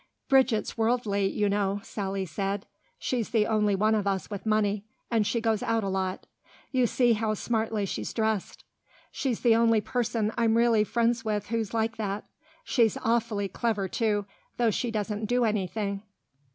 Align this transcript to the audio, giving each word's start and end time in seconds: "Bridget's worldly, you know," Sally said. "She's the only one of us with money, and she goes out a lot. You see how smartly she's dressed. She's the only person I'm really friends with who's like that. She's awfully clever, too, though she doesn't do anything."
"Bridget's 0.27 0.75
worldly, 0.79 1.27
you 1.29 1.47
know," 1.47 1.79
Sally 1.83 2.25
said. 2.25 2.65
"She's 2.97 3.29
the 3.29 3.45
only 3.45 3.75
one 3.75 3.93
of 3.93 4.07
us 4.07 4.31
with 4.31 4.47
money, 4.47 4.83
and 5.11 5.27
she 5.27 5.39
goes 5.39 5.61
out 5.61 5.83
a 5.83 5.87
lot. 5.89 6.25
You 6.71 6.87
see 6.87 7.13
how 7.13 7.35
smartly 7.35 7.85
she's 7.85 8.11
dressed. 8.11 8.63
She's 9.11 9.41
the 9.41 9.55
only 9.55 9.79
person 9.79 10.33
I'm 10.39 10.57
really 10.57 10.83
friends 10.83 11.23
with 11.23 11.49
who's 11.49 11.71
like 11.71 11.97
that. 11.97 12.25
She's 12.63 12.97
awfully 13.03 13.47
clever, 13.47 13.87
too, 13.87 14.25
though 14.57 14.71
she 14.71 14.89
doesn't 14.89 15.25
do 15.27 15.45
anything." 15.45 16.01